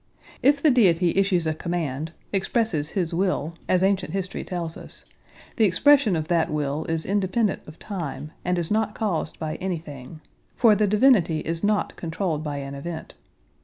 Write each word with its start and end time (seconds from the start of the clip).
If 0.41 0.63
the 0.63 0.71
Deity 0.71 1.15
issues 1.15 1.45
a 1.45 1.53
command, 1.53 2.11
expresses 2.33 2.89
His 2.97 3.13
will, 3.13 3.53
as 3.69 3.83
ancient 3.83 4.13
history 4.13 4.43
tells 4.43 4.75
us, 4.75 5.05
the 5.57 5.65
expression 5.65 6.15
of 6.15 6.27
that 6.27 6.49
will 6.49 6.85
is 6.85 7.05
independent 7.05 7.61
of 7.67 7.77
time 7.77 8.31
and 8.43 8.57
is 8.57 8.71
not 8.71 8.95
caused 8.95 9.37
by 9.37 9.57
anything, 9.57 10.19
for 10.55 10.73
the 10.73 10.87
Divinity 10.87 11.41
is 11.41 11.63
not 11.63 11.95
controlled 11.97 12.43
by 12.43 12.57
an 12.57 12.73
event. 12.73 13.13